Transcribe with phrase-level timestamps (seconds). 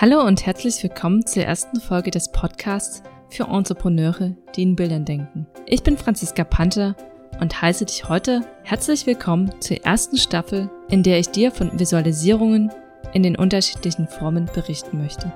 [0.00, 5.48] Hallo und herzlich willkommen zur ersten Folge des Podcasts für Entrepreneure, die in Bildern denken.
[5.66, 6.94] Ich bin Franziska Panther
[7.40, 12.70] und heiße dich heute herzlich willkommen zur ersten Staffel, in der ich dir von Visualisierungen
[13.12, 15.32] in den unterschiedlichen Formen berichten möchte.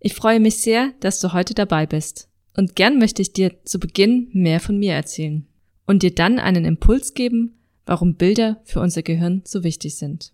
[0.00, 3.78] Ich freue mich sehr, dass du heute dabei bist und gern möchte ich dir zu
[3.78, 5.46] Beginn mehr von mir erzählen
[5.86, 10.32] und dir dann einen Impuls geben, warum Bilder für unser Gehirn so wichtig sind.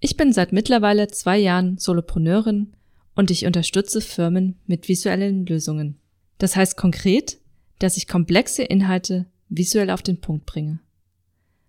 [0.00, 2.72] Ich bin seit mittlerweile zwei Jahren Solopreneurin
[3.14, 5.98] und ich unterstütze Firmen mit visuellen Lösungen.
[6.38, 7.38] Das heißt konkret,
[7.78, 10.80] dass ich komplexe Inhalte visuell auf den Punkt bringe.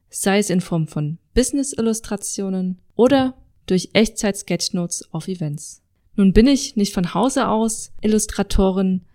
[0.10, 3.36] Sei es in Form von Business-Illustrationen oder
[3.66, 5.82] durch Echtzeit-Sketchnotes auf Events.
[6.16, 9.06] Nun bin ich nicht von Hause aus Illustratorin,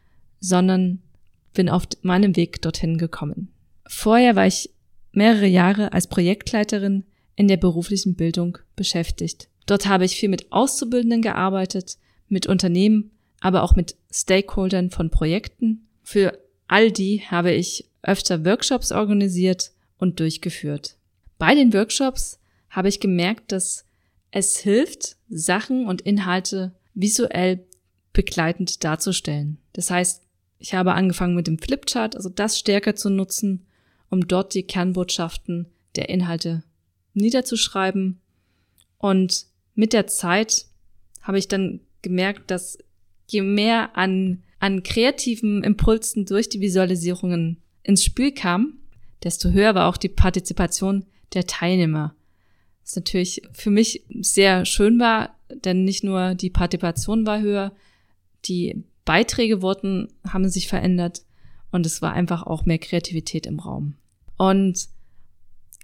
[0.40, 1.02] sondern
[1.54, 3.50] bin auf meinem Weg dorthin gekommen.
[3.86, 4.70] Vorher war ich
[5.12, 7.04] mehrere Jahre als Projektleiterin
[7.36, 9.48] in der beruflichen Bildung beschäftigt.
[9.66, 15.86] Dort habe ich viel mit Auszubildenden gearbeitet, mit Unternehmen, aber auch mit Stakeholdern von Projekten.
[16.02, 20.96] Für all die habe ich öfter Workshops organisiert und durchgeführt.
[21.38, 23.84] Bei den Workshops habe ich gemerkt, dass
[24.30, 27.64] es hilft, Sachen und Inhalte visuell
[28.12, 29.58] begleitend darzustellen.
[29.72, 30.22] Das heißt,
[30.58, 33.66] ich habe angefangen mit dem Flipchart, also das stärker zu nutzen,
[34.08, 36.62] um dort die Kernbotschaften der Inhalte
[37.16, 38.20] niederzuschreiben.
[38.98, 40.66] Und mit der Zeit
[41.22, 42.78] habe ich dann gemerkt, dass
[43.26, 48.78] je mehr an, an kreativen Impulsen durch die Visualisierungen ins Spiel kam,
[49.24, 52.14] desto höher war auch die Partizipation der Teilnehmer.
[52.82, 57.72] Was natürlich für mich sehr schön war, denn nicht nur die Partizipation war höher,
[58.44, 61.22] die Beiträge wurden, haben sich verändert
[61.72, 63.94] und es war einfach auch mehr Kreativität im Raum.
[64.36, 64.88] Und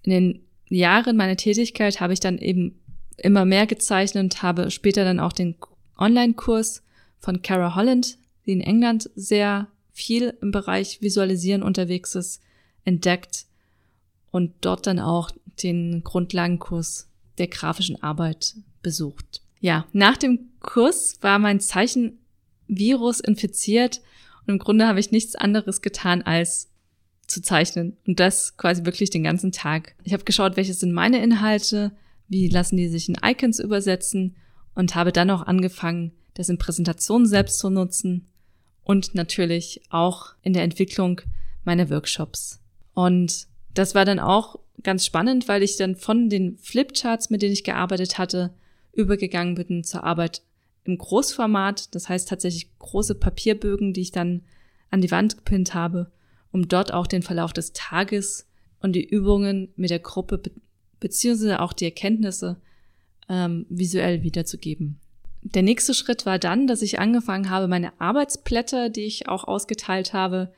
[0.04, 2.80] in den Jahren meiner Tätigkeit habe ich dann eben
[3.16, 5.56] immer mehr gezeichnet, habe später dann auch den
[5.98, 6.82] Online-Kurs
[7.18, 12.40] von Cara Holland, die in England sehr viel im Bereich Visualisieren unterwegs ist,
[12.84, 13.46] entdeckt
[14.30, 15.30] und dort dann auch
[15.62, 17.08] den Grundlagenkurs
[17.38, 19.42] der grafischen Arbeit besucht.
[19.60, 24.00] Ja, nach dem Kurs war mein Zeichenvirus infiziert
[24.46, 26.71] und im Grunde habe ich nichts anderes getan, als
[27.26, 27.96] zu zeichnen.
[28.06, 29.94] Und das quasi wirklich den ganzen Tag.
[30.04, 31.92] Ich habe geschaut, welche sind meine Inhalte,
[32.28, 34.36] wie lassen die sich in Icons übersetzen
[34.74, 38.26] und habe dann auch angefangen, das in Präsentationen selbst zu nutzen
[38.84, 41.20] und natürlich auch in der Entwicklung
[41.64, 42.60] meiner Workshops.
[42.94, 47.52] Und das war dann auch ganz spannend, weil ich dann von den Flipcharts, mit denen
[47.52, 48.52] ich gearbeitet hatte,
[48.92, 50.42] übergegangen bin zur Arbeit
[50.84, 51.94] im Großformat.
[51.94, 54.42] Das heißt tatsächlich große Papierbögen, die ich dann
[54.90, 56.10] an die Wand gepinnt habe
[56.52, 58.46] um dort auch den Verlauf des Tages
[58.80, 60.50] und die Übungen mit der Gruppe be
[61.00, 62.60] beziehungsweise auch die Erkenntnisse
[63.28, 65.00] ähm, visuell wiederzugeben.
[65.42, 70.12] Der nächste Schritt war dann, dass ich angefangen habe, meine Arbeitsblätter, die ich auch ausgeteilt
[70.12, 70.52] habe,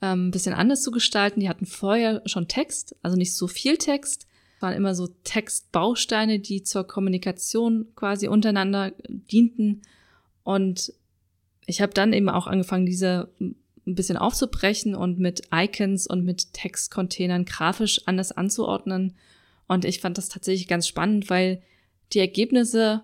[0.00, 1.40] ähm, ein bisschen anders zu gestalten.
[1.40, 4.28] Die hatten vorher schon Text, also nicht so viel Text.
[4.56, 9.82] Es waren immer so Textbausteine, die zur Kommunikation quasi untereinander dienten.
[10.44, 10.92] Und
[11.66, 13.28] ich habe dann eben auch angefangen, diese
[13.88, 19.14] ein bisschen aufzubrechen und mit Icons und mit Textcontainern grafisch anders anzuordnen.
[19.66, 21.62] Und ich fand das tatsächlich ganz spannend, weil
[22.12, 23.02] die Ergebnisse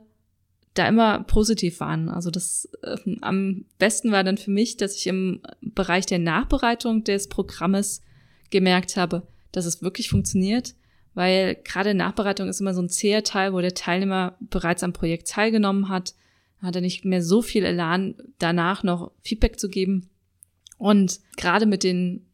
[0.74, 2.08] da immer positiv waren.
[2.08, 7.04] Also das äh, am besten war dann für mich, dass ich im Bereich der Nachbereitung
[7.04, 8.02] des Programmes
[8.50, 10.74] gemerkt habe, dass es wirklich funktioniert,
[11.14, 15.28] weil gerade Nachbereitung ist immer so ein zäher Teil, wo der Teilnehmer bereits am Projekt
[15.28, 16.14] teilgenommen hat,
[16.60, 20.08] hat er nicht mehr so viel Elan, danach noch Feedback zu geben.
[20.84, 22.26] Und gerade mit den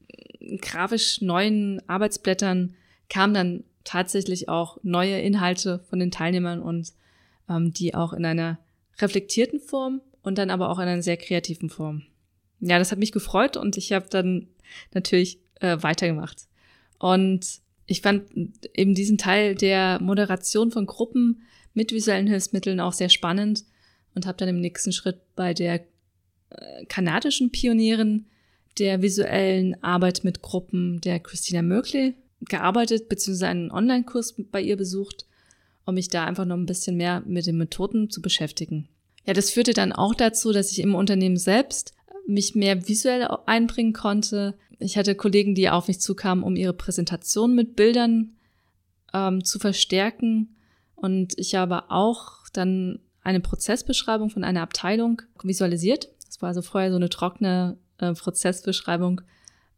[0.61, 2.75] grafisch neuen Arbeitsblättern
[3.09, 6.93] kamen dann tatsächlich auch neue Inhalte von den Teilnehmern und
[7.49, 8.59] ähm, die auch in einer
[8.99, 12.03] reflektierten Form und dann aber auch in einer sehr kreativen Form.
[12.59, 14.49] Ja, das hat mich gefreut und ich habe dann
[14.94, 16.49] natürlich äh, weitergemacht.
[16.99, 18.33] Und ich fand
[18.75, 21.42] eben diesen Teil der Moderation von Gruppen
[21.72, 23.65] mit visuellen Hilfsmitteln auch sehr spannend
[24.16, 25.84] und habe dann im nächsten Schritt bei der
[26.51, 28.27] äh, kanadischen Pionierin
[28.78, 35.27] der visuellen Arbeit mit Gruppen der Christina Merkley gearbeitet, beziehungsweise einen Online-Kurs bei ihr besucht,
[35.84, 38.89] um mich da einfach noch ein bisschen mehr mit den Methoden zu beschäftigen.
[39.27, 41.95] Ja, das führte dann auch dazu, dass ich im Unternehmen selbst
[42.27, 44.55] mich mehr visuell einbringen konnte.
[44.78, 48.33] Ich hatte Kollegen, die auf mich zukamen, um ihre Präsentation mit Bildern
[49.13, 50.57] ähm, zu verstärken.
[50.95, 56.09] Und ich habe auch dann eine Prozessbeschreibung von einer Abteilung visualisiert.
[56.27, 59.21] Das war also vorher so eine trockene äh, Prozessbeschreibung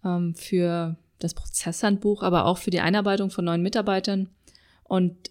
[0.04, 4.28] ähm, für das Prozesshandbuch, aber auch für die Einarbeitung von neuen Mitarbeitern.
[4.84, 5.30] Und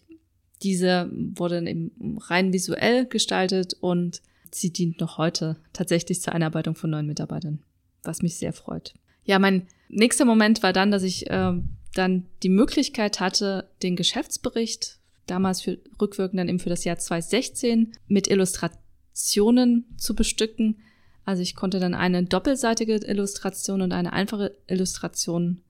[0.64, 4.22] Diese wurde eben rein visuell gestaltet und
[4.52, 7.64] sie dient noch heute tatsächlich zur Einarbeitung von neuen Mitarbeitern,
[8.04, 8.94] was mich sehr freut.
[9.24, 11.54] Ja, mein nächster Moment war dann, dass ich äh,
[11.96, 17.94] dann die Möglichkeit hatte, den Geschäftsbericht damals für rückwirkend dann eben für das Jahr 2016
[18.08, 20.82] mit Illustrationen zu bestücken.
[21.26, 25.62] Also ich konnte dann eine doppelseitige Illustration und eine einfache Illustration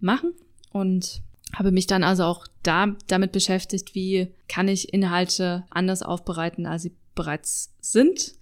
[0.00, 0.32] machen
[0.70, 1.22] und
[1.54, 6.82] habe mich dann also auch da damit beschäftigt, wie kann ich Inhalte anders aufbereiten, als
[6.82, 8.34] sie bereits sind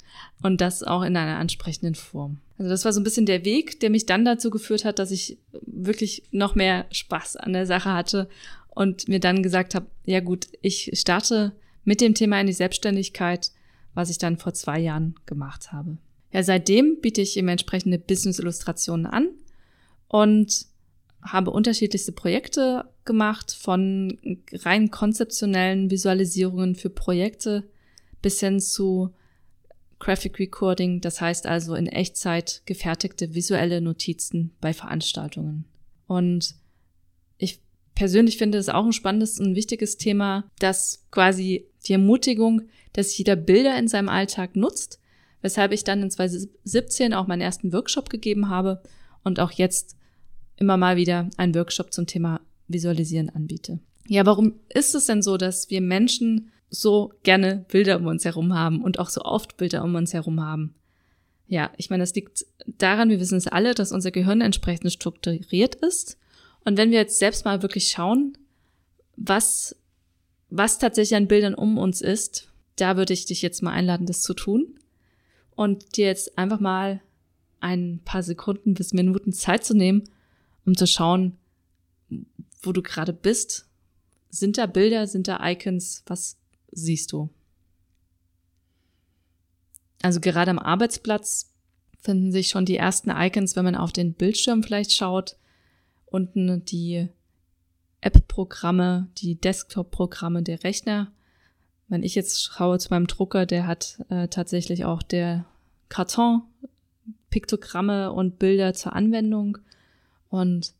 [0.42, 2.40] und das auch in einer ansprechenden Form.
[2.58, 5.10] Also das war so ein bisschen der Weg, der mich dann dazu geführt hat, dass
[5.10, 8.28] ich wirklich noch mehr Spaß an der Sache hatte
[8.70, 11.52] und mir dann gesagt habe, ja gut, ich starte
[11.84, 13.52] mit dem Thema in die Selbstständigkeit,
[13.94, 15.98] was ich dann vor zwei Jahren gemacht habe.
[16.36, 19.30] Ja, seitdem biete ich eben entsprechende Business-Illustrationen an
[20.06, 20.66] und
[21.22, 24.18] habe unterschiedlichste Projekte gemacht, von
[24.52, 27.64] rein konzeptionellen Visualisierungen für Projekte
[28.20, 29.14] bis hin zu
[29.98, 35.64] Graphic Recording, das heißt also in Echtzeit gefertigte visuelle Notizen bei Veranstaltungen.
[36.06, 36.54] Und
[37.38, 37.62] ich
[37.94, 42.60] persönlich finde es auch ein spannendes und wichtiges Thema, dass quasi die Ermutigung,
[42.92, 45.00] dass jeder Bilder in seinem Alltag nutzt,
[45.42, 48.82] weshalb ich dann in 2017 auch meinen ersten Workshop gegeben habe
[49.22, 49.96] und auch jetzt
[50.56, 53.78] immer mal wieder einen Workshop zum Thema Visualisieren anbiete.
[54.08, 58.54] Ja, warum ist es denn so, dass wir Menschen so gerne Bilder um uns herum
[58.54, 60.74] haben und auch so oft Bilder um uns herum haben?
[61.48, 65.76] Ja, ich meine, das liegt daran, wir wissen es alle, dass unser Gehirn entsprechend strukturiert
[65.76, 66.18] ist.
[66.64, 68.36] Und wenn wir jetzt selbst mal wirklich schauen,
[69.16, 69.76] was,
[70.50, 74.22] was tatsächlich an Bildern um uns ist, da würde ich dich jetzt mal einladen, das
[74.22, 74.76] zu tun
[75.56, 77.00] und dir jetzt einfach mal
[77.60, 80.04] ein paar Sekunden bis Minuten Zeit zu nehmen,
[80.64, 81.36] um zu schauen,
[82.62, 83.66] wo du gerade bist.
[84.30, 86.04] Sind da Bilder, sind da Icons?
[86.06, 86.38] Was
[86.70, 87.30] siehst du?
[90.02, 91.52] Also gerade am Arbeitsplatz
[92.00, 95.36] finden sich schon die ersten Icons, wenn man auf den Bildschirm vielleicht schaut.
[96.04, 97.08] Unten die
[98.00, 101.12] App-Programme, die Desktop-Programme der Rechner.
[101.88, 105.46] Wenn ich jetzt schaue zu meinem Drucker, der hat äh, tatsächlich auch der
[105.88, 106.42] Karton,
[107.30, 109.58] Piktogramme und Bilder zur Anwendung.
[110.28, 110.72] Und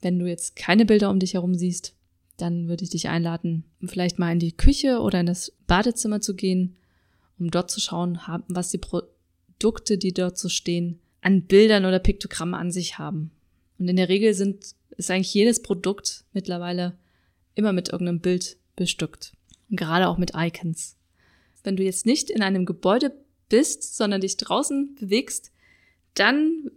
[0.00, 1.94] wenn du jetzt keine Bilder um dich herum siehst,
[2.36, 6.34] dann würde ich dich einladen, vielleicht mal in die Küche oder in das Badezimmer zu
[6.34, 6.76] gehen,
[7.38, 8.18] um dort zu schauen,
[8.48, 13.30] was die Produkte, die dort so stehen, an Bildern oder Piktogrammen an sich haben.
[13.78, 16.96] Und in der Regel sind, ist eigentlich jedes Produkt mittlerweile
[17.54, 19.32] immer mit irgendeinem Bild bestückt.
[19.70, 20.96] Und gerade auch mit Icons.
[21.62, 23.14] Wenn du jetzt nicht in einem Gebäude
[23.48, 25.50] bist, sondern dich draußen bewegst,
[26.14, 26.70] dann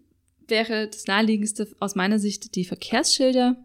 [0.47, 3.57] wäre das naheliegendste aus meiner Sicht die Verkehrsschilder,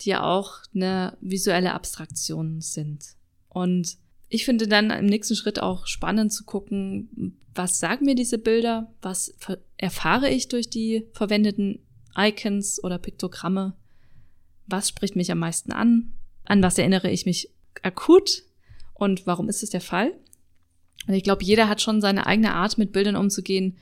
[0.00, 3.14] die ja auch eine visuelle Abstraktion sind.
[3.48, 3.98] Und
[4.28, 8.92] ich finde dann im nächsten Schritt auch spannend zu gucken, was sagen mir diese Bilder,
[9.02, 9.34] was
[9.76, 11.80] erfahre ich durch die verwendeten
[12.16, 13.74] Icons oder Piktogramme,
[14.66, 16.12] was spricht mich am meisten an,
[16.44, 17.50] an was erinnere ich mich
[17.82, 18.44] akut
[18.94, 20.12] und warum ist es der Fall?
[21.06, 23.76] Und ich glaube, jeder hat schon seine eigene Art, mit Bildern umzugehen,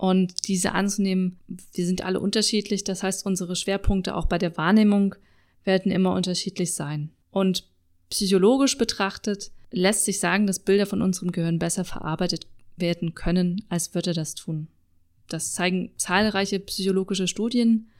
[0.00, 1.38] und diese anzunehmen,
[1.74, 5.14] wir sind alle unterschiedlich, das heißt, unsere Schwerpunkte auch bei der Wahrnehmung
[5.62, 7.10] werden immer unterschiedlich sein.
[7.30, 7.68] Und
[8.08, 12.46] psychologisch betrachtet lässt sich sagen, dass Bilder von unserem Gehirn besser verarbeitet
[12.76, 14.68] werden können, als würde das tun.
[15.28, 17.90] Das zeigen zahlreiche psychologische Studien,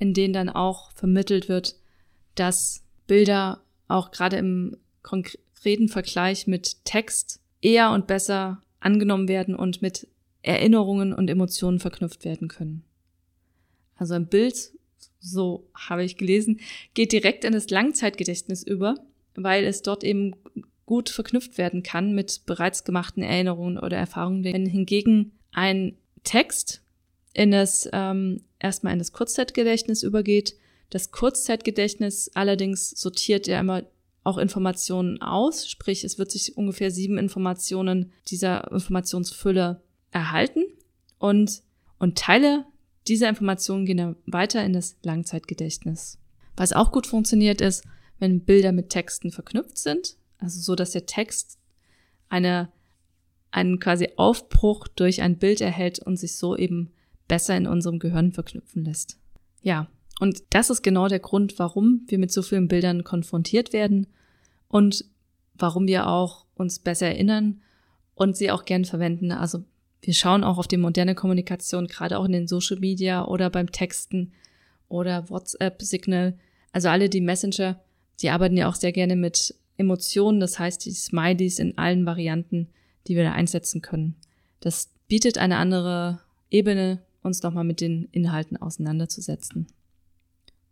[0.00, 1.76] in denen dann auch vermittelt wird,
[2.34, 9.82] dass Bilder auch gerade im konkreten Vergleich mit Text eher und besser angenommen werden und
[9.82, 10.06] mit
[10.42, 12.84] Erinnerungen und Emotionen verknüpft werden können.
[13.96, 14.72] Also ein Bild,
[15.18, 16.60] so habe ich gelesen,
[16.94, 18.94] geht direkt in das Langzeitgedächtnis über,
[19.34, 20.34] weil es dort eben
[20.86, 24.42] gut verknüpft werden kann mit bereits gemachten Erinnerungen oder Erfahrungen.
[24.42, 26.82] Wenn hingegen ein Text
[27.34, 30.56] in das ähm, erstmal in das Kurzzeitgedächtnis übergeht,
[30.90, 33.84] das Kurzzeitgedächtnis allerdings sortiert ja immer
[34.22, 40.64] auch Informationen aus, sprich es wird sich ungefähr sieben Informationen dieser Informationsfülle erhalten
[41.18, 41.62] und,
[41.98, 42.66] und Teile
[43.08, 46.18] dieser Informationen gehen dann weiter in das Langzeitgedächtnis.
[46.56, 47.84] Was auch gut funktioniert ist,
[48.18, 51.58] wenn Bilder mit Texten verknüpft sind, also so, dass der Text
[52.28, 52.70] eine,
[53.50, 56.92] einen quasi Aufbruch durch ein Bild erhält und sich so eben
[57.28, 59.18] besser in unserem Gehirn verknüpfen lässt.
[59.62, 59.88] Ja,
[60.20, 64.06] und das ist genau der Grund, warum wir mit so vielen Bildern konfrontiert werden
[64.68, 65.06] und
[65.54, 67.62] warum wir auch uns besser erinnern
[68.14, 69.32] und sie auch gern verwenden.
[69.32, 69.64] Also
[70.02, 73.72] wir schauen auch auf die moderne Kommunikation, gerade auch in den Social Media oder beim
[73.72, 74.32] Texten
[74.88, 76.38] oder WhatsApp, Signal.
[76.70, 77.80] Also alle die Messenger,
[78.20, 82.68] die arbeiten ja auch sehr gerne mit Emotionen, das heißt die Smileys in allen Varianten,
[83.06, 84.16] die wir da einsetzen können.
[84.60, 89.66] Das bietet eine andere Ebene, uns nochmal mit den Inhalten auseinanderzusetzen.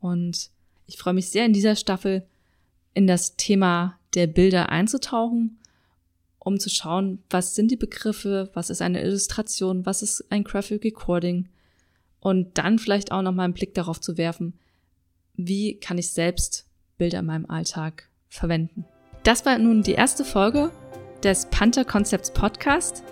[0.00, 0.50] Und
[0.86, 2.26] ich freue mich sehr in dieser Staffel
[2.94, 5.58] in das Thema der Bilder einzutauchen,
[6.38, 10.84] um zu schauen, was sind die Begriffe, was ist eine Illustration, was ist ein Graphic
[10.84, 11.48] Recording
[12.20, 14.54] und dann vielleicht auch nochmal einen Blick darauf zu werfen,
[15.34, 18.84] wie kann ich selbst Bilder in meinem Alltag verwenden.
[19.22, 20.70] Das war nun die erste Folge
[21.22, 23.02] des Panther Concepts Podcast.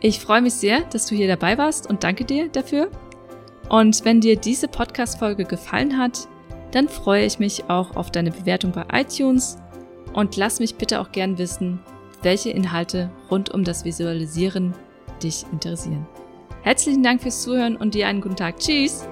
[0.00, 2.90] Ich freue mich sehr, dass du hier dabei warst und danke dir dafür.
[3.72, 6.28] Und wenn dir diese Podcast-Folge gefallen hat,
[6.72, 9.56] dann freue ich mich auch auf deine Bewertung bei iTunes
[10.12, 11.80] und lass mich bitte auch gern wissen,
[12.20, 14.74] welche Inhalte rund um das Visualisieren
[15.22, 16.06] dich interessieren.
[16.60, 18.58] Herzlichen Dank fürs Zuhören und dir einen guten Tag.
[18.58, 19.08] Tschüss!